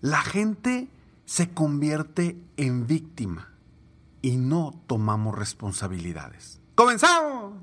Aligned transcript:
La 0.00 0.22
gente 0.22 0.88
se 1.24 1.50
convierte 1.50 2.40
en 2.56 2.86
víctima 2.86 3.48
y 4.22 4.36
no 4.36 4.80
tomamos 4.86 5.36
responsabilidades. 5.36 6.60
¡Comenzamos! 6.76 7.54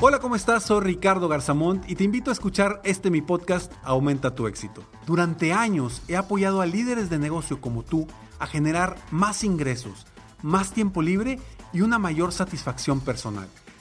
Hola, 0.00 0.18
¿cómo 0.20 0.34
estás? 0.34 0.62
Soy 0.62 0.80
Ricardo 0.80 1.28
Garzamont 1.28 1.86
y 1.86 1.94
te 1.94 2.04
invito 2.04 2.30
a 2.30 2.32
escuchar 2.32 2.80
este 2.84 3.10
mi 3.10 3.20
podcast 3.20 3.70
Aumenta 3.82 4.34
tu 4.34 4.46
éxito. 4.46 4.82
Durante 5.04 5.52
años 5.52 6.00
he 6.08 6.16
apoyado 6.16 6.62
a 6.62 6.66
líderes 6.66 7.10
de 7.10 7.18
negocio 7.18 7.60
como 7.60 7.82
tú 7.82 8.06
a 8.38 8.46
generar 8.46 8.96
más 9.10 9.44
ingresos, 9.44 10.06
más 10.42 10.72
tiempo 10.72 11.02
libre 11.02 11.38
y 11.74 11.82
una 11.82 11.98
mayor 11.98 12.32
satisfacción 12.32 13.00
personal. 13.00 13.48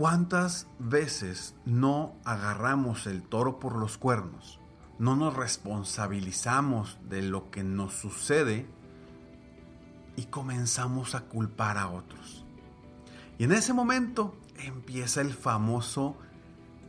¿Cuántas 0.00 0.66
veces 0.78 1.54
no 1.66 2.14
agarramos 2.24 3.06
el 3.06 3.22
toro 3.22 3.58
por 3.58 3.76
los 3.76 3.98
cuernos? 3.98 4.58
No 4.98 5.14
nos 5.14 5.36
responsabilizamos 5.36 6.96
de 7.10 7.20
lo 7.20 7.50
que 7.50 7.64
nos 7.64 7.92
sucede 7.92 8.64
y 10.16 10.24
comenzamos 10.24 11.14
a 11.14 11.26
culpar 11.26 11.76
a 11.76 11.90
otros. 11.90 12.46
Y 13.36 13.44
en 13.44 13.52
ese 13.52 13.74
momento 13.74 14.34
empieza 14.56 15.20
el 15.20 15.34
famoso 15.34 16.16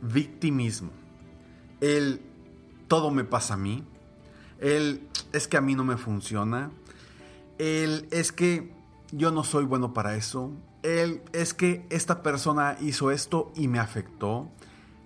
victimismo. 0.00 0.92
El 1.82 2.22
todo 2.88 3.10
me 3.10 3.24
pasa 3.24 3.54
a 3.54 3.58
mí. 3.58 3.84
El 4.58 5.06
es 5.34 5.48
que 5.48 5.58
a 5.58 5.60
mí 5.60 5.74
no 5.74 5.84
me 5.84 5.98
funciona. 5.98 6.70
El 7.58 8.08
es 8.10 8.32
que 8.32 8.74
yo 9.10 9.30
no 9.30 9.44
soy 9.44 9.66
bueno 9.66 9.92
para 9.92 10.16
eso 10.16 10.50
él 10.82 11.22
es 11.32 11.54
que 11.54 11.86
esta 11.90 12.22
persona 12.22 12.76
hizo 12.80 13.10
esto 13.10 13.52
y 13.54 13.68
me 13.68 13.78
afectó, 13.78 14.50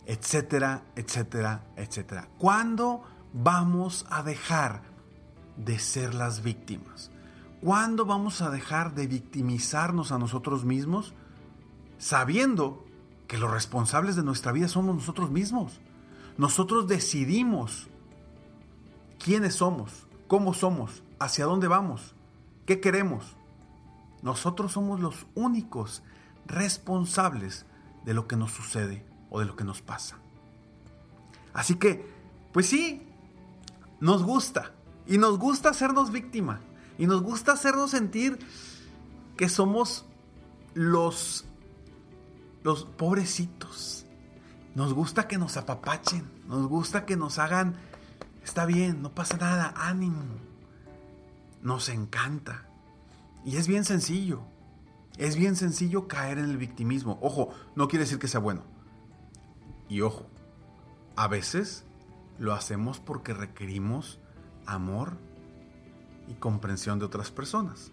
etcétera, 0.07 0.83
etcétera, 0.95 1.65
etcétera. 1.77 2.29
¿Cuándo 2.39 3.03
vamos 3.33 4.07
a 4.09 4.23
dejar 4.23 4.83
de 5.57 5.79
ser 5.79 6.15
las 6.15 6.43
víctimas? 6.43 7.11
¿Cuándo 7.61 8.05
vamos 8.05 8.43
a 8.43 8.51
dejar 8.51 8.95
de 8.95 9.07
victimizarnos 9.07 10.13
a 10.13 10.19
nosotros 10.19 10.65
mismos 10.65 11.15
sabiendo 11.99 12.85
que 13.27 13.39
los 13.39 13.51
responsables 13.51 14.15
de 14.17 14.23
nuestra 14.23 14.53
vida 14.53 14.69
somos 14.69 14.95
nosotros 14.95 15.31
mismos? 15.31 15.81
Nosotros 16.39 16.87
decidimos 16.87 17.89
quiénes 19.19 19.55
somos, 19.55 20.07
cómo 20.29 20.55
somos, 20.55 21.03
hacia 21.19 21.47
dónde 21.47 21.67
vamos, 21.67 22.15
qué 22.67 22.81
queremos. 22.81 23.36
Nosotros 24.27 24.73
somos 24.73 24.99
los 24.99 25.25
únicos 25.37 26.03
responsables 26.47 27.65
de 28.05 28.13
lo 28.13 28.27
que 28.27 28.35
nos 28.35 28.51
sucede 28.51 29.07
o 29.31 29.39
de 29.39 29.47
lo 29.47 29.55
que 29.55 29.63
nos 29.63 29.83
pasa. 29.83 30.17
Así 31.55 31.77
que, 31.77 32.13
pues 32.53 32.69
sí, 32.69 33.07
nos 34.01 34.25
gusta. 34.25 34.73
Y 35.07 35.19
nos 35.19 35.39
gusta 35.39 35.69
hacernos 35.69 36.11
víctima. 36.11 36.59
Y 36.99 37.07
nos 37.07 37.23
gusta 37.23 37.53
hacernos 37.53 37.93
sentir 37.93 38.41
que 39.37 39.49
somos 39.49 40.07
los, 40.75 41.45
los 42.65 42.85
pobrecitos. 42.85 44.07
Nos 44.75 44.93
gusta 44.93 45.29
que 45.29 45.39
nos 45.39 45.57
apapachen. 45.57 46.29
Nos 46.49 46.67
gusta 46.67 47.07
que 47.07 47.15
nos 47.15 47.39
hagan, 47.39 47.77
está 48.43 48.67
bien, 48.67 49.03
no 49.03 49.15
pasa 49.15 49.37
nada, 49.37 49.73
ánimo. 49.77 50.25
Nos 51.63 51.89
encanta. 51.89 52.66
Y 53.47 53.59
es 53.59 53.69
bien 53.69 53.85
sencillo. 53.85 54.41
Es 55.19 55.37
bien 55.37 55.55
sencillo 55.55 56.09
caer 56.09 56.39
en 56.39 56.47
el 56.47 56.57
victimismo. 56.59 57.17
Ojo, 57.23 57.51
no 57.77 57.87
quiere 57.87 58.05
decir 58.05 58.19
que 58.19 58.27
sea 58.27 58.41
bueno. 58.41 58.65
Y 59.89 60.01
ojo, 60.01 60.27
a 61.15 61.29
veces 61.29 61.85
lo 62.41 62.53
hacemos 62.53 62.99
porque 62.99 63.35
requerimos 63.35 64.19
amor 64.67 65.17
y 66.27 66.35
comprensión 66.35 66.99
de 66.99 67.05
otras 67.05 67.31
personas. 67.31 67.93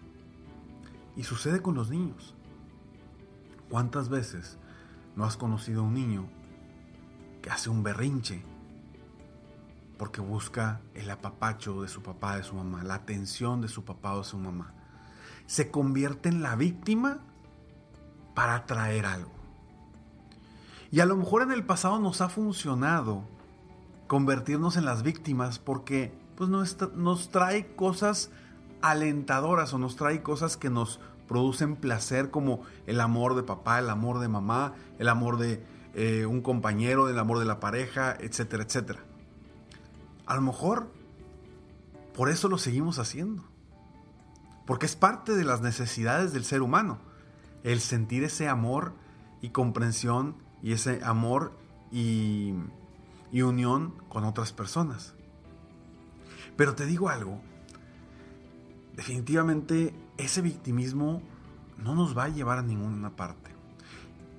Y 1.14 1.22
sucede 1.22 1.62
con 1.62 1.76
los 1.76 1.88
niños. 1.88 2.34
¿Cuántas 3.70 4.08
veces 4.08 4.58
no 5.14 5.24
has 5.24 5.36
conocido 5.36 5.82
a 5.82 5.84
un 5.84 5.94
niño 5.94 6.28
que 7.42 7.50
hace 7.50 7.70
un 7.70 7.84
berrinche 7.84 8.44
porque 9.98 10.20
busca 10.20 10.80
el 10.94 11.08
apapacho 11.08 11.80
de 11.80 11.86
su 11.86 12.02
papá, 12.02 12.38
de 12.38 12.42
su 12.42 12.56
mamá, 12.56 12.82
la 12.82 12.96
atención 12.96 13.60
de 13.60 13.68
su 13.68 13.84
papá 13.84 14.14
o 14.14 14.18
de 14.18 14.24
su 14.24 14.36
mamá? 14.36 14.73
Se 15.46 15.70
convierte 15.70 16.28
en 16.28 16.42
la 16.42 16.56
víctima 16.56 17.20
para 18.34 18.56
atraer 18.56 19.06
algo. 19.06 19.32
Y 20.90 21.00
a 21.00 21.06
lo 21.06 21.16
mejor 21.16 21.42
en 21.42 21.52
el 21.52 21.64
pasado 21.64 21.98
nos 21.98 22.20
ha 22.20 22.28
funcionado 22.28 23.24
convertirnos 24.06 24.76
en 24.76 24.84
las 24.84 25.02
víctimas 25.02 25.58
porque 25.58 26.12
pues, 26.36 26.50
nos, 26.50 26.76
nos 26.94 27.30
trae 27.30 27.74
cosas 27.74 28.30
alentadoras 28.82 29.72
o 29.72 29.78
nos 29.78 29.96
trae 29.96 30.22
cosas 30.22 30.56
que 30.56 30.70
nos 30.70 31.00
producen 31.26 31.76
placer 31.76 32.30
como 32.30 32.60
el 32.86 33.00
amor 33.00 33.34
de 33.34 33.42
papá, 33.42 33.78
el 33.78 33.88
amor 33.88 34.18
de 34.18 34.28
mamá, 34.28 34.74
el 34.98 35.08
amor 35.08 35.38
de 35.38 35.64
eh, 35.94 36.26
un 36.26 36.42
compañero, 36.42 37.08
el 37.08 37.18
amor 37.18 37.38
de 37.38 37.46
la 37.46 37.60
pareja, 37.60 38.14
etcétera, 38.20 38.62
etcétera. 38.62 39.00
A 40.26 40.34
lo 40.34 40.42
mejor 40.42 40.92
por 42.14 42.28
eso 42.28 42.48
lo 42.48 42.58
seguimos 42.58 42.98
haciendo 42.98 43.42
porque 44.66 44.86
es 44.86 44.96
parte 44.96 45.34
de 45.34 45.44
las 45.44 45.60
necesidades 45.60 46.32
del 46.32 46.44
ser 46.44 46.62
humano, 46.62 46.98
el 47.62 47.80
sentir 47.80 48.24
ese 48.24 48.48
amor 48.48 48.94
y 49.40 49.50
comprensión 49.50 50.36
y 50.62 50.72
ese 50.72 51.00
amor 51.04 51.52
y, 51.92 52.54
unión 53.32 53.94
con 54.08 54.24
otras 54.24 54.52
personas. 54.52 55.14
Pero 56.56 56.74
te 56.74 56.86
digo 56.86 57.08
algo, 57.08 57.40
definitivamente 58.94 59.92
ese 60.16 60.40
victimismo 60.40 61.20
no 61.82 61.94
nos 61.94 62.16
va 62.16 62.24
a 62.24 62.28
llevar 62.28 62.58
a 62.58 62.62
ninguna 62.62 63.10
parte. 63.10 63.50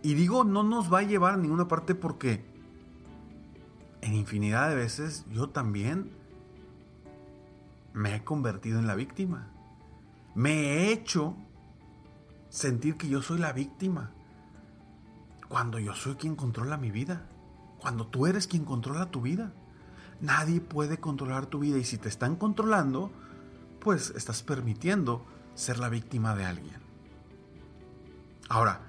Y 0.01 0.13
digo 0.13 0.43
no 0.43 0.63
nos 0.63 0.91
va 0.91 0.99
a 0.99 1.03
llevar 1.03 1.33
a 1.33 1.37
ninguna 1.37 1.67
parte 1.67 1.93
porque 1.93 2.45
en 4.01 4.13
infinidad 4.13 4.69
de 4.69 4.75
veces 4.75 5.25
yo 5.31 5.49
también 5.49 6.11
me 7.93 8.15
he 8.15 8.23
convertido 8.23 8.79
en 8.79 8.87
la 8.87 8.95
víctima 8.95 9.54
me 10.35 10.51
he 10.51 10.91
hecho 10.91 11.35
sentir 12.49 12.97
que 12.97 13.07
yo 13.07 13.21
soy 13.21 13.39
la 13.39 13.53
víctima, 13.53 14.11
cuando 15.47 15.79
yo 15.79 15.93
soy 15.93 16.15
quien 16.15 16.35
controla 16.35 16.77
mi 16.77 16.91
vida. 16.91 17.27
cuando 17.79 18.07
tú 18.07 18.25
eres 18.25 18.47
quien 18.47 18.65
controla 18.65 19.11
tu 19.11 19.21
vida. 19.21 19.53
Nadie 20.19 20.59
puede 20.59 20.97
controlar 20.97 21.45
tu 21.45 21.59
vida 21.59 21.77
y 21.77 21.83
si 21.83 21.99
te 21.99 22.09
están 22.09 22.35
controlando, 22.35 23.11
pues 23.79 24.11
estás 24.15 24.41
permitiendo 24.41 25.23
ser 25.53 25.77
la 25.77 25.89
víctima 25.89 26.35
de 26.35 26.45
alguien. 26.45 26.79
Ahora, 28.49 28.81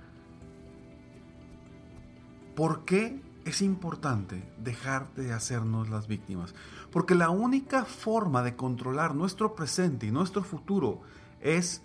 ¿por 2.54 2.86
qué 2.86 3.20
es 3.44 3.60
importante 3.60 4.50
dejar 4.58 5.12
de 5.14 5.34
hacernos 5.34 5.90
las 5.90 6.06
víctimas? 6.06 6.54
Porque 6.90 7.14
la 7.14 7.28
única 7.28 7.84
forma 7.84 8.42
de 8.42 8.56
controlar 8.56 9.14
nuestro 9.14 9.54
presente 9.54 10.06
y 10.06 10.10
nuestro 10.10 10.42
futuro 10.42 11.02
es 11.40 11.82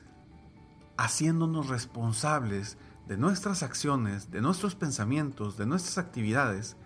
haciéndonos 0.97 1.67
responsables 1.67 2.77
de 3.07 3.17
nuestras 3.17 3.63
acciones, 3.63 4.31
de 4.31 4.41
nuestros 4.41 4.75
pensamientos, 4.75 5.57
de 5.57 5.65
nuestras 5.65 5.97
actividades, 5.97 6.77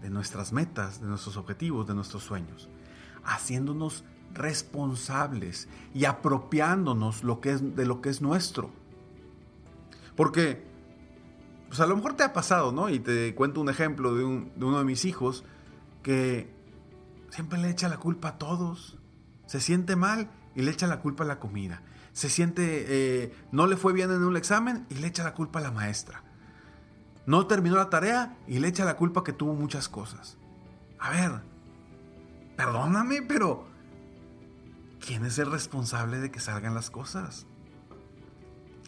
de 0.00 0.10
nuestras 0.10 0.52
metas, 0.52 1.00
de 1.00 1.06
nuestros 1.06 1.36
objetivos, 1.36 1.86
de 1.86 1.94
nuestros 1.94 2.22
sueños, 2.22 2.68
haciéndonos 3.24 4.04
responsables 4.32 5.68
y 5.94 6.04
apropiándonos 6.04 7.20
de 7.20 7.86
lo 7.86 8.00
que 8.00 8.10
es 8.10 8.22
nuestro. 8.22 8.70
Porque, 10.16 10.64
pues 11.68 11.80
a 11.80 11.86
lo 11.86 11.96
mejor 11.96 12.14
te 12.14 12.22
ha 12.22 12.32
pasado, 12.32 12.72
¿no? 12.72 12.88
Y 12.88 12.98
te 12.98 13.34
cuento 13.34 13.60
un 13.60 13.68
ejemplo 13.68 14.14
de, 14.14 14.22
de 14.22 14.64
uno 14.64 14.78
de 14.78 14.84
mis 14.84 15.04
hijos 15.04 15.44
que 16.02 16.52
siempre 17.30 17.58
le 17.58 17.70
echa 17.70 17.88
la 17.88 17.98
culpa 17.98 18.28
a 18.28 18.38
todos. 18.38 18.98
Se 19.46 19.60
siente 19.60 19.94
mal 19.96 20.30
y 20.56 20.62
le 20.62 20.72
echa 20.72 20.88
la 20.88 21.00
culpa 21.00 21.22
a 21.22 21.26
la 21.26 21.38
comida. 21.38 21.82
Se 22.12 22.30
siente, 22.30 22.86
eh, 22.88 23.34
no 23.52 23.66
le 23.66 23.76
fue 23.76 23.92
bien 23.92 24.10
en 24.10 24.24
un 24.24 24.36
examen 24.36 24.86
y 24.88 24.94
le 24.94 25.06
echa 25.06 25.22
la 25.22 25.34
culpa 25.34 25.60
a 25.60 25.62
la 25.62 25.70
maestra. 25.70 26.24
No 27.26 27.46
terminó 27.46 27.76
la 27.76 27.90
tarea 27.90 28.36
y 28.48 28.58
le 28.58 28.68
echa 28.68 28.86
la 28.86 28.96
culpa 28.96 29.22
que 29.22 29.34
tuvo 29.34 29.52
muchas 29.52 29.88
cosas. 29.88 30.38
A 30.98 31.10
ver, 31.10 31.42
perdóname, 32.56 33.20
pero 33.20 33.66
¿quién 34.98 35.26
es 35.26 35.38
el 35.38 35.50
responsable 35.50 36.18
de 36.18 36.30
que 36.30 36.40
salgan 36.40 36.74
las 36.74 36.90
cosas? 36.90 37.46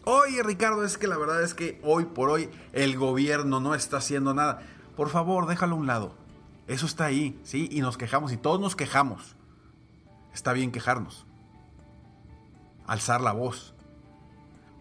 Oye, 0.05 0.41
Ricardo, 0.41 0.83
es 0.83 0.97
que 0.97 1.07
la 1.07 1.17
verdad 1.17 1.43
es 1.43 1.53
que 1.53 1.79
hoy 1.83 2.05
por 2.05 2.29
hoy 2.29 2.49
el 2.73 2.97
gobierno 2.97 3.59
no 3.59 3.75
está 3.75 3.97
haciendo 3.97 4.33
nada. 4.33 4.63
Por 4.95 5.09
favor, 5.09 5.45
déjalo 5.45 5.75
a 5.75 5.79
un 5.79 5.87
lado. 5.87 6.15
Eso 6.65 6.87
está 6.87 7.05
ahí, 7.05 7.39
¿sí? 7.43 7.69
Y 7.71 7.81
nos 7.81 7.97
quejamos 7.97 8.31
y 8.31 8.37
todos 8.37 8.59
nos 8.59 8.75
quejamos. 8.75 9.35
Está 10.33 10.53
bien 10.53 10.71
quejarnos. 10.71 11.28
Alzar 12.89 13.21
la 13.21 13.33
voz. 13.33 13.75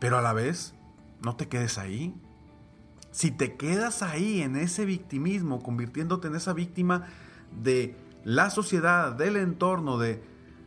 Pero 0.01 0.17
a 0.17 0.23
la 0.23 0.33
vez, 0.33 0.75
no 1.21 1.37
te 1.37 1.47
quedes 1.49 1.77
ahí. 1.77 2.15
Si 3.11 3.31
te 3.31 3.57
quedas 3.57 4.03
ahí 4.03 4.41
en 4.41 4.57
ese 4.57 4.87
victimismo, 4.87 5.63
convirtiéndote 5.63 6.29
en 6.29 6.35
esa 6.35 6.55
víctima 6.55 7.07
de 7.63 7.95
la 8.25 8.49
sociedad, 8.49 9.13
del 9.13 9.37
entorno, 9.37 9.99
de 9.99 10.23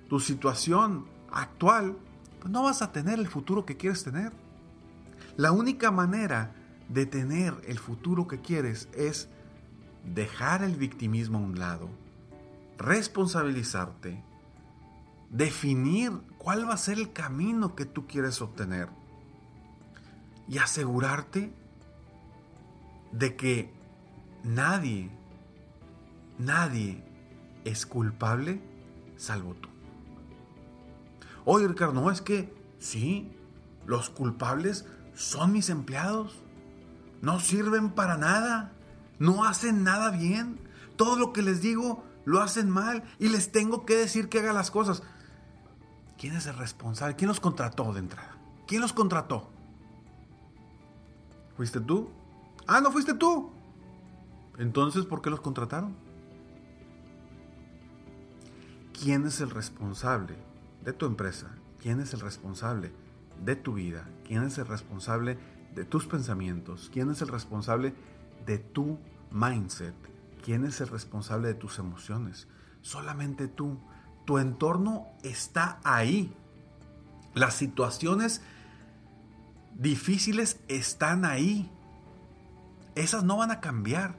tu 0.07 0.19
situación 0.19 1.07
actual, 1.31 1.97
pues 2.39 2.51
no 2.51 2.61
vas 2.61 2.83
a 2.83 2.91
tener 2.91 3.17
el 3.17 3.27
futuro 3.27 3.65
que 3.65 3.75
quieres 3.75 4.03
tener. 4.03 4.31
La 5.35 5.51
única 5.51 5.89
manera 5.89 6.53
de 6.89 7.07
tener 7.07 7.55
el 7.67 7.79
futuro 7.79 8.27
que 8.27 8.39
quieres 8.39 8.87
es 8.93 9.29
dejar 10.13 10.63
el 10.63 10.75
victimismo 10.75 11.39
a 11.39 11.41
un 11.41 11.57
lado, 11.57 11.89
responsabilizarte, 12.77 14.23
definir 15.31 16.11
cuál 16.37 16.69
va 16.69 16.75
a 16.75 16.77
ser 16.77 16.99
el 16.99 17.11
camino 17.11 17.75
que 17.75 17.85
tú 17.85 18.05
quieres 18.05 18.39
obtener 18.41 18.89
y 20.47 20.59
asegurarte 20.59 21.51
de 23.11 23.35
que 23.35 23.73
nadie, 24.43 25.09
nadie 26.37 27.03
es 27.65 27.87
culpable 27.87 28.61
salvo 29.17 29.55
tú. 29.55 29.69
Oye 31.45 31.67
Ricardo, 31.67 31.93
no 31.93 32.11
es 32.11 32.21
que 32.21 32.53
sí, 32.77 33.31
los 33.87 34.11
culpables 34.11 34.85
son 35.15 35.53
mis 35.53 35.69
empleados. 35.69 36.43
No 37.23 37.39
sirven 37.39 37.91
para 37.91 38.17
nada 38.17 38.73
no 39.21 39.45
hacen 39.45 39.83
nada 39.83 40.09
bien. 40.09 40.59
Todo 40.95 41.15
lo 41.15 41.31
que 41.31 41.43
les 41.43 41.61
digo 41.61 42.03
lo 42.25 42.41
hacen 42.41 42.71
mal 42.71 43.03
y 43.19 43.29
les 43.29 43.51
tengo 43.51 43.85
que 43.85 43.95
decir 43.95 44.29
que 44.29 44.39
hagan 44.39 44.55
las 44.55 44.71
cosas. 44.71 45.03
¿Quién 46.21 46.35
es 46.35 46.45
el 46.45 46.55
responsable? 46.55 47.15
¿Quién 47.15 47.29
los 47.29 47.39
contrató 47.39 47.91
de 47.93 47.99
entrada? 47.99 48.37
¿Quién 48.67 48.81
los 48.81 48.93
contrató? 48.93 49.49
¿Fuiste 51.57 51.79
tú? 51.79 52.11
Ah, 52.67 52.79
no 52.79 52.91
fuiste 52.91 53.15
tú. 53.15 53.49
Entonces, 54.59 55.05
¿por 55.05 55.23
qué 55.23 55.31
los 55.31 55.41
contrataron? 55.41 55.95
¿Quién 58.93 59.25
es 59.25 59.41
el 59.41 59.49
responsable 59.49 60.37
de 60.85 60.93
tu 60.93 61.07
empresa? 61.07 61.55
¿Quién 61.81 61.99
es 61.99 62.13
el 62.13 62.19
responsable 62.19 62.93
de 63.43 63.55
tu 63.55 63.73
vida? 63.73 64.07
¿Quién 64.23 64.43
es 64.43 64.59
el 64.59 64.67
responsable 64.67 65.39
de 65.73 65.85
tus 65.85 66.05
pensamientos? 66.05 66.91
¿Quién 66.93 67.09
es 67.09 67.23
el 67.23 67.29
responsable 67.29 67.95
de 68.45 68.59
tu 68.59 68.99
mindset. 69.31 69.95
¿Quién 70.43 70.65
es 70.65 70.81
el 70.81 70.89
responsable 70.89 71.47
de 71.47 71.53
tus 71.55 71.79
emociones? 71.79 72.47
Solamente 72.81 73.47
tú. 73.47 73.79
Tu 74.31 74.37
entorno 74.37 75.07
está 75.23 75.81
ahí. 75.83 76.33
Las 77.33 77.53
situaciones 77.53 78.41
difíciles 79.73 80.61
están 80.69 81.25
ahí. 81.25 81.69
Esas 82.95 83.25
no 83.25 83.35
van 83.35 83.51
a 83.51 83.59
cambiar. 83.59 84.15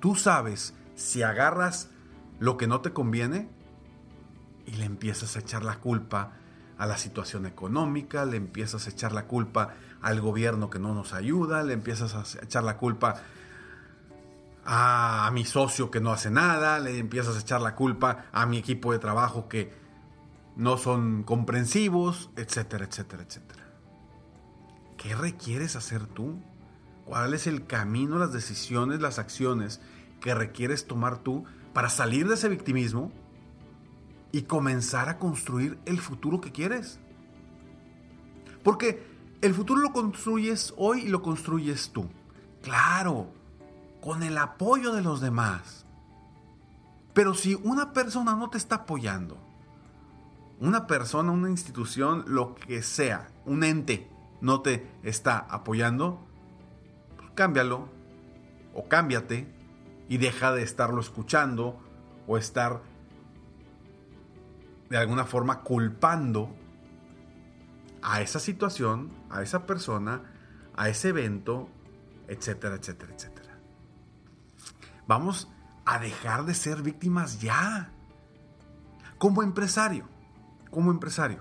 Tú 0.00 0.14
sabes 0.14 0.72
si 0.94 1.22
agarras 1.22 1.90
lo 2.38 2.56
que 2.56 2.66
no 2.66 2.80
te 2.80 2.94
conviene 2.94 3.50
y 4.64 4.76
le 4.76 4.86
empiezas 4.86 5.36
a 5.36 5.40
echar 5.40 5.62
la 5.62 5.80
culpa 5.80 6.32
a 6.78 6.86
la 6.86 6.96
situación 6.96 7.44
económica, 7.44 8.24
le 8.24 8.38
empiezas 8.38 8.86
a 8.86 8.90
echar 8.90 9.12
la 9.12 9.26
culpa 9.26 9.74
al 10.00 10.22
gobierno 10.22 10.70
que 10.70 10.78
no 10.78 10.94
nos 10.94 11.12
ayuda, 11.12 11.62
le 11.62 11.74
empiezas 11.74 12.14
a 12.14 12.42
echar 12.42 12.64
la 12.64 12.78
culpa 12.78 13.20
a, 14.72 15.28
mi 15.32 15.44
socio 15.44 15.90
que 15.90 16.00
no 16.00 16.12
hace 16.12 16.30
nada, 16.30 16.78
le 16.78 16.98
empiezas 16.98 17.36
a 17.36 17.40
echar 17.40 17.60
la 17.60 17.74
culpa 17.74 18.26
a 18.30 18.46
mi 18.46 18.56
equipo 18.56 18.92
de 18.92 19.00
trabajo 19.00 19.48
que 19.48 19.72
no 20.54 20.78
son 20.78 21.24
comprensivos, 21.24 22.30
etcétera, 22.36 22.84
etcétera, 22.84 23.24
etcétera. 23.24 23.64
¿Qué 24.96 25.16
requieres 25.16 25.74
hacer 25.74 26.06
tú? 26.06 26.40
¿Cuál 27.04 27.34
es 27.34 27.48
el 27.48 27.66
camino, 27.66 28.16
las 28.16 28.32
decisiones, 28.32 29.00
las 29.00 29.18
acciones 29.18 29.80
que 30.20 30.36
requieres 30.36 30.86
tomar 30.86 31.18
tú 31.18 31.44
para 31.72 31.88
salir 31.88 32.28
de 32.28 32.34
ese 32.34 32.48
victimismo 32.48 33.10
y 34.30 34.42
comenzar 34.42 35.08
a 35.08 35.18
construir 35.18 35.80
el 35.84 35.98
futuro 35.98 36.40
que 36.40 36.52
quieres? 36.52 37.00
Porque 38.62 39.04
el 39.40 39.52
futuro 39.52 39.80
lo 39.80 39.92
construyes 39.92 40.74
hoy 40.76 41.06
y 41.06 41.08
lo 41.08 41.22
construyes 41.22 41.90
tú. 41.90 42.08
Claro, 42.62 43.32
con 44.00 44.22
el 44.22 44.38
apoyo 44.38 44.92
de 44.92 45.02
los 45.02 45.20
demás. 45.20 45.86
Pero 47.12 47.34
si 47.34 47.54
una 47.54 47.92
persona 47.92 48.34
no 48.34 48.50
te 48.50 48.58
está 48.58 48.76
apoyando, 48.76 49.38
una 50.60 50.86
persona, 50.86 51.32
una 51.32 51.50
institución, 51.50 52.24
lo 52.26 52.54
que 52.54 52.82
sea, 52.82 53.28
un 53.46 53.64
ente, 53.64 54.08
no 54.40 54.60
te 54.60 54.86
está 55.02 55.38
apoyando, 55.38 56.26
pues 57.16 57.30
cámbialo 57.34 57.88
o 58.74 58.88
cámbiate 58.88 59.52
y 60.08 60.18
deja 60.18 60.52
de 60.52 60.62
estarlo 60.62 61.00
escuchando 61.00 61.80
o 62.26 62.36
estar 62.36 62.82
de 64.88 64.98
alguna 64.98 65.24
forma 65.24 65.62
culpando 65.62 66.54
a 68.02 68.20
esa 68.20 68.40
situación, 68.40 69.10
a 69.30 69.42
esa 69.42 69.66
persona, 69.66 70.22
a 70.76 70.88
ese 70.88 71.08
evento, 71.08 71.68
etcétera, 72.28 72.76
etcétera, 72.76 73.14
etcétera. 73.14 73.39
Vamos 75.10 75.48
a 75.86 75.98
dejar 75.98 76.44
de 76.44 76.54
ser 76.54 76.82
víctimas 76.82 77.40
ya. 77.40 77.90
Como 79.18 79.42
empresario, 79.42 80.04
como 80.70 80.92
empresario, 80.92 81.40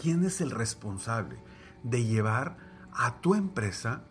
¿quién 0.00 0.22
es 0.22 0.40
el 0.40 0.52
responsable 0.52 1.42
de 1.82 2.04
llevar 2.04 2.56
a 2.92 3.20
tu 3.20 3.34
empresa 3.34 4.04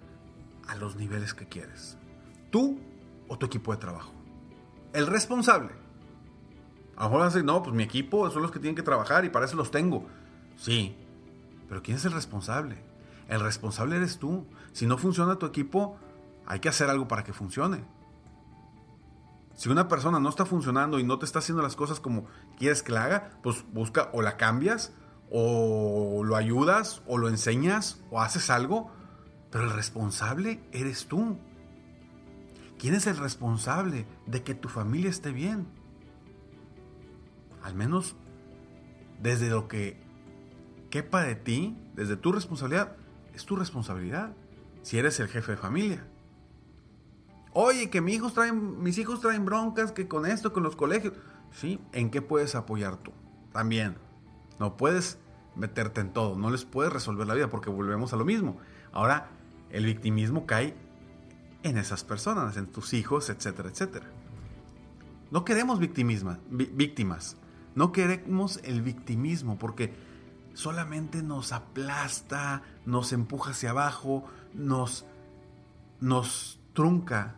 a 0.68 0.76
los 0.76 0.98
niveles 0.98 1.34
que 1.34 1.48
quieres? 1.48 1.98
¿Tú 2.50 2.78
o 3.30 3.38
tu 3.38 3.46
equipo 3.46 3.72
de 3.72 3.78
trabajo? 3.78 4.12
El 4.92 5.08
responsable. 5.08 5.72
A 6.98 7.06
lo 7.06 7.10
mejor 7.10 7.20
vas 7.22 7.44
no, 7.46 7.64
pues 7.64 7.74
mi 7.74 7.84
equipo 7.84 8.30
son 8.32 8.42
los 8.42 8.52
que 8.52 8.60
tienen 8.60 8.76
que 8.76 8.84
trabajar 8.84 9.24
y 9.24 9.30
para 9.30 9.46
eso 9.46 9.56
los 9.56 9.72
tengo. 9.72 10.08
Sí, 10.58 10.98
pero 11.70 11.82
¿quién 11.82 11.96
es 11.96 12.04
el 12.04 12.12
responsable? 12.12 12.84
El 13.30 13.40
responsable 13.40 13.96
eres 13.96 14.20
tú. 14.20 14.46
Si 14.74 14.88
no 14.88 14.98
funciona 14.98 15.38
tu 15.38 15.46
equipo, 15.46 15.96
hay 16.46 16.60
que 16.60 16.68
hacer 16.68 16.90
algo 16.90 17.08
para 17.08 17.24
que 17.24 17.32
funcione. 17.32 18.01
Si 19.62 19.70
una 19.70 19.88
persona 19.88 20.20
no 20.20 20.28
está 20.28 20.44
funcionando 20.48 20.98
y 20.98 21.04
no 21.04 21.20
te 21.20 21.26
está 21.26 21.38
haciendo 21.38 21.62
las 21.62 21.76
cosas 21.76 22.00
como 22.00 22.26
quieres 22.58 22.82
que 22.82 22.92
la 22.92 23.04
haga, 23.04 23.38
pues 23.44 23.64
busca 23.72 24.10
o 24.12 24.24
la 24.24 24.36
cambias, 24.36 24.92
o 25.30 26.24
lo 26.24 26.36
ayudas, 26.36 27.04
o 27.06 27.20
lo 27.20 27.30
enseñas, 27.30 28.02
o 28.10 28.20
haces 28.20 28.50
algo. 28.50 28.92
Pero 29.52 29.66
el 29.66 29.70
responsable 29.70 30.64
eres 30.72 31.06
tú. 31.06 31.38
¿Quién 32.80 32.96
es 32.96 33.06
el 33.06 33.18
responsable 33.18 34.08
de 34.26 34.42
que 34.42 34.56
tu 34.56 34.68
familia 34.68 35.12
esté 35.12 35.32
bien? 35.32 35.68
Al 37.62 37.76
menos 37.76 38.16
desde 39.22 39.52
lo 39.52 39.68
que 39.68 40.02
quepa 40.90 41.22
de 41.22 41.36
ti, 41.36 41.78
desde 41.94 42.18
tu 42.18 42.32
responsabilidad, 42.32 42.96
es 43.36 43.46
tu 43.46 43.56
responsabilidad. 43.56 44.34
Si 44.82 44.98
eres 44.98 45.20
el 45.20 45.28
jefe 45.28 45.52
de 45.52 45.58
familia. 45.60 46.08
Oye, 47.54 47.90
que 47.90 48.02
mis 48.02 48.16
hijos 48.16 48.34
traen, 48.34 48.82
mis 48.82 48.98
hijos 48.98 49.20
traen 49.20 49.46
broncas, 49.46 49.92
que 49.92 50.08
con 50.08 50.26
esto, 50.26 50.54
con 50.54 50.64
los 50.64 50.76
colegios. 50.76 51.14
Sí, 51.52 51.80
¿en 51.92 52.10
qué 52.10 52.22
puedes 52.22 52.56
apoyar 52.56 52.98
tú? 52.98 53.12
También. 53.52 53.98
No 54.60 54.78
puedes 54.78 55.18
meterte 55.56 56.00
en 56.02 56.14
todo, 56.14 56.38
no 56.38 56.50
les 56.50 56.64
puedes 56.66 56.94
resolver 56.94 57.28
la 57.28 57.34
vida 57.34 57.50
porque 57.50 57.70
volvemos 57.70 58.14
a 58.14 58.16
lo 58.16 58.24
mismo. 58.24 58.58
Ahora, 58.94 59.30
el 59.70 59.86
victimismo 59.86 60.46
cae 60.46 60.76
en 61.64 61.78
esas 61.78 62.04
personas, 62.04 62.58
en 62.58 62.68
tus 62.68 62.94
hijos, 62.94 63.30
etcétera, 63.30 63.70
etcétera. 63.70 64.06
No 65.30 65.46
queremos 65.46 65.80
víctimas, 65.80 67.38
no 67.76 67.92
queremos 67.92 68.60
el 68.64 68.82
victimismo 68.82 69.58
porque 69.58 69.94
solamente 70.54 71.24
nos 71.24 71.54
aplasta, 71.54 72.64
nos 72.86 73.14
empuja 73.14 73.52
hacia 73.52 73.70
abajo, 73.72 74.26
nos, 74.54 75.06
nos 76.00 76.60
trunca 76.74 77.36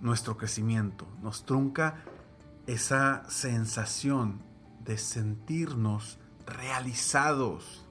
nuestro 0.00 0.36
crecimiento, 0.36 1.06
nos 1.22 1.44
trunca 1.44 1.96
esa 2.66 3.28
sensación 3.28 4.40
de 4.84 4.98
sentirnos 4.98 6.18
realizados. 6.46 7.84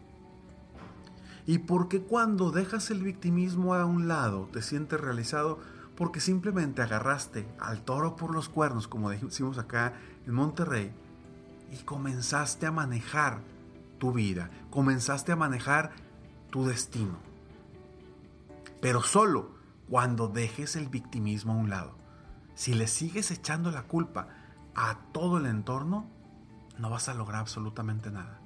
¿Y 1.46 1.60
porque 1.60 2.02
cuando 2.02 2.52
dejas 2.52 2.92
el 2.92 3.04
victimismo 3.04 3.74
a 3.74 3.86
un 3.86 4.08
lado 4.08 4.50
te 4.52 4.62
sientes 4.62 5.00
realizado? 5.00 5.60
Porque 5.96 6.20
simplemente 6.20 6.82
agarraste 6.82 7.48
al 7.60 7.82
toro 7.82 8.16
por 8.16 8.34
los 8.34 8.50
cuernos, 8.50 8.88
como 8.88 9.10
decimos 9.10 9.58
acá 9.58 9.94
en 10.26 10.34
Monterrey, 10.34 10.92
y 11.72 11.78
comenzaste 11.84 12.66
a 12.66 12.72
manejar 12.72 13.42
tu 13.98 14.14
vida, 14.14 14.50
comenzaste 14.70 15.32
a 15.32 15.36
manejar 15.36 15.92
tu 16.50 16.66
destino. 16.66 17.18
Pero 18.82 19.02
solo 19.02 19.52
cuando 19.90 20.28
dejes 20.28 20.76
el 20.76 20.88
victimismo 20.88 21.54
a 21.54 21.58
un 21.58 21.70
lado. 21.70 21.99
Si 22.60 22.74
le 22.74 22.88
sigues 22.88 23.32
echando 23.32 23.72
la 23.72 23.84
culpa 23.84 24.28
a 24.76 25.00
todo 25.14 25.38
el 25.38 25.46
entorno, 25.46 26.10
no 26.78 26.90
vas 26.90 27.08
a 27.08 27.14
lograr 27.14 27.40
absolutamente 27.40 28.12
nada. 28.12 28.42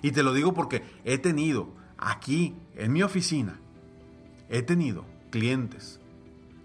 Y 0.00 0.12
te 0.12 0.22
lo 0.22 0.32
digo 0.32 0.54
porque 0.54 0.82
he 1.04 1.18
tenido 1.18 1.68
aquí 1.98 2.56
en 2.74 2.90
mi 2.90 3.02
oficina, 3.02 3.60
he 4.48 4.62
tenido 4.62 5.04
clientes, 5.28 6.00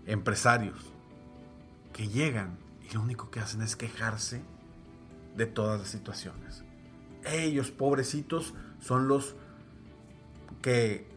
empresarios, 0.06 0.94
que 1.92 2.08
llegan 2.08 2.58
y 2.90 2.94
lo 2.94 3.02
único 3.02 3.30
que 3.30 3.42
hacen 3.42 3.62
es 3.62 3.76
quejarse 3.76 4.42
de 5.36 5.48
todas 5.48 5.78
las 5.78 5.90
situaciones. 5.90 6.64
Ellos, 7.26 7.72
pobrecitos, 7.72 8.54
son 8.80 9.10
los 9.10 9.36
que 10.62 11.10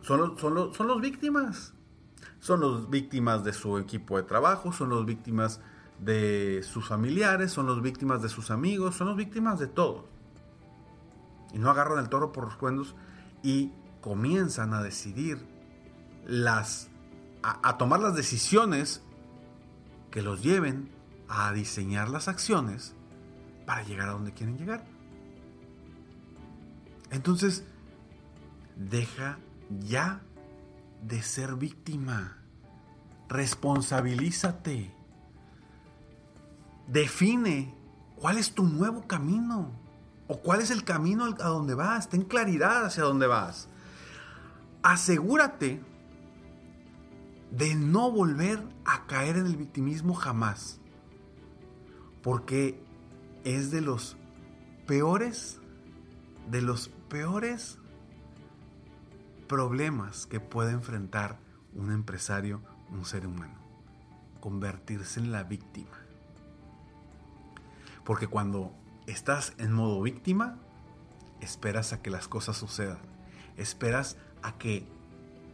son 0.00 0.20
los, 0.20 0.40
son 0.40 0.54
los, 0.54 0.74
son 0.74 0.86
los 0.86 1.02
víctimas. 1.02 1.74
Son 2.40 2.60
los 2.60 2.90
víctimas 2.90 3.44
de 3.44 3.52
su 3.52 3.78
equipo 3.78 4.16
de 4.16 4.22
trabajo, 4.22 4.72
son 4.72 4.90
los 4.90 5.04
víctimas 5.06 5.60
de 5.98 6.62
sus 6.62 6.88
familiares, 6.88 7.52
son 7.52 7.66
los 7.66 7.82
víctimas 7.82 8.22
de 8.22 8.28
sus 8.28 8.50
amigos, 8.50 8.96
son 8.96 9.08
los 9.08 9.16
víctimas 9.16 9.58
de 9.58 9.66
todo. 9.66 10.06
Y 11.52 11.58
no 11.58 11.70
agarran 11.70 11.98
el 11.98 12.08
toro 12.08 12.32
por 12.32 12.44
los 12.44 12.56
cuernos 12.56 12.94
y 13.42 13.72
comienzan 14.00 14.74
a 14.74 14.82
decidir 14.82 15.44
las 16.26 16.90
a, 17.42 17.78
tomar 17.78 18.00
las 18.00 18.16
decisiones 18.16 19.02
que 20.10 20.22
los 20.22 20.42
lleven 20.42 20.90
a 21.28 21.52
diseñar 21.52 22.08
las 22.08 22.28
acciones 22.28 22.94
para 23.66 23.82
llegar 23.84 24.08
a 24.08 24.12
donde 24.12 24.32
quieren 24.32 24.58
llegar. 24.58 24.84
Entonces, 27.10 27.64
deja 28.76 29.38
ya 29.80 30.22
de 31.02 31.22
ser 31.22 31.56
víctima. 31.56 32.38
Responsabilízate. 33.28 34.94
Define 36.86 37.74
cuál 38.16 38.38
es 38.38 38.54
tu 38.54 38.64
nuevo 38.64 39.06
camino 39.06 39.70
o 40.28 40.38
cuál 40.40 40.60
es 40.60 40.70
el 40.70 40.84
camino 40.84 41.24
a 41.24 41.48
donde 41.48 41.74
vas. 41.74 42.08
Ten 42.08 42.22
claridad 42.22 42.84
hacia 42.84 43.02
dónde 43.02 43.26
vas. 43.26 43.68
Asegúrate 44.82 45.82
de 47.50 47.74
no 47.74 48.10
volver 48.10 48.62
a 48.84 49.06
caer 49.06 49.36
en 49.36 49.46
el 49.46 49.56
victimismo 49.56 50.14
jamás. 50.14 50.80
Porque 52.22 52.82
es 53.44 53.70
de 53.70 53.80
los 53.80 54.16
peores, 54.86 55.60
de 56.50 56.62
los 56.62 56.88
peores 57.08 57.78
problemas 59.46 60.26
que 60.26 60.40
puede 60.40 60.72
enfrentar 60.72 61.38
un 61.74 61.92
empresario, 61.92 62.62
un 62.90 63.04
ser 63.04 63.26
humano. 63.26 63.54
Convertirse 64.40 65.20
en 65.20 65.32
la 65.32 65.44
víctima. 65.44 65.98
Porque 68.04 68.26
cuando 68.26 68.72
estás 69.06 69.54
en 69.58 69.72
modo 69.72 70.00
víctima, 70.02 70.58
esperas 71.40 71.92
a 71.92 72.02
que 72.02 72.10
las 72.10 72.28
cosas 72.28 72.56
sucedan. 72.56 72.98
Esperas 73.56 74.16
a 74.42 74.58
que 74.58 74.86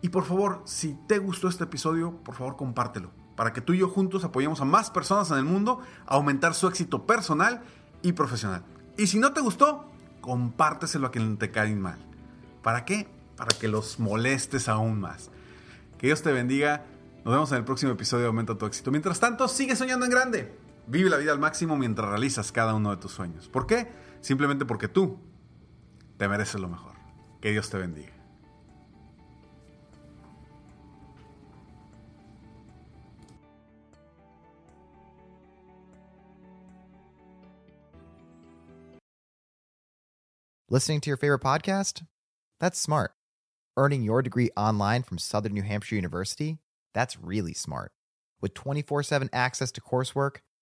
Y 0.01 0.09
por 0.09 0.25
favor, 0.25 0.61
si 0.65 0.97
te 1.07 1.17
gustó 1.19 1.47
este 1.47 1.63
episodio, 1.63 2.11
por 2.23 2.35
favor 2.35 2.57
compártelo, 2.57 3.11
para 3.35 3.53
que 3.53 3.61
tú 3.61 3.73
y 3.73 3.79
yo 3.79 3.87
juntos 3.87 4.23
apoyemos 4.23 4.59
a 4.61 4.65
más 4.65 4.91
personas 4.91 5.31
en 5.31 5.37
el 5.37 5.45
mundo 5.45 5.79
a 6.05 6.15
aumentar 6.15 6.53
su 6.53 6.67
éxito 6.67 7.05
personal 7.05 7.61
y 8.01 8.11
profesional. 8.11 8.63
Y 8.97 9.07
si 9.07 9.19
no 9.19 9.33
te 9.33 9.41
gustó, 9.41 9.89
compárteselo 10.21 11.07
a 11.07 11.11
quien 11.11 11.37
te 11.37 11.51
caen 11.51 11.79
mal. 11.81 11.99
¿Para 12.61 12.85
qué? 12.85 13.07
Para 13.37 13.57
que 13.57 13.67
los 13.67 13.99
molestes 13.99 14.67
aún 14.69 14.99
más. 14.99 15.31
Que 15.97 16.07
Dios 16.07 16.21
te 16.21 16.31
bendiga. 16.31 16.85
Nos 17.23 17.33
vemos 17.33 17.51
en 17.51 17.59
el 17.59 17.63
próximo 17.63 17.93
episodio 17.93 18.23
de 18.23 18.27
Aumenta 18.27 18.57
tu 18.57 18.65
éxito. 18.65 18.91
Mientras 18.91 19.19
tanto, 19.19 19.47
sigue 19.47 19.75
soñando 19.75 20.05
en 20.05 20.11
grande. 20.11 20.62
Vive 20.87 21.09
la 21.09 21.17
vida 21.17 21.31
al 21.31 21.39
máximo 21.39 21.75
mientras 21.77 22.09
realizas 22.09 22.51
cada 22.51 22.73
uno 22.73 22.91
de 22.91 22.97
tus 22.97 23.11
sueños. 23.11 23.47
¿Por 23.47 23.65
qué? 23.65 23.91
Simplemente 24.21 24.65
porque 24.65 24.87
tú 24.87 25.17
te 26.17 26.27
mereces 26.27 26.59
lo 26.59 26.67
mejor. 26.67 26.93
Que 27.41 27.51
Dios 27.51 27.69
te 27.69 27.77
bendiga. 27.77 28.13
Listening 40.69 41.01
to 41.01 41.09
your 41.11 41.17
favorite 41.17 41.43
podcast? 41.43 42.01
That's 42.59 42.79
smart. 42.79 43.11
Earning 43.77 44.01
your 44.01 44.23
degree 44.23 44.49
online 44.57 45.03
from 45.03 45.19
Southern 45.19 45.53
New 45.53 45.61
Hampshire 45.61 45.95
University? 45.95 46.57
That's 46.95 47.19
really 47.19 47.53
smart. 47.53 47.91
With 48.41 48.55
24 48.55 49.03
7 49.03 49.29
access 49.31 49.71
to 49.73 49.81
coursework, 49.81 50.37